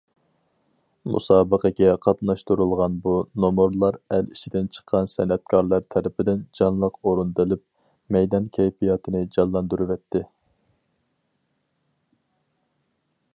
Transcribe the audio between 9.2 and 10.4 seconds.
جانلاندۇرۇۋەتتى.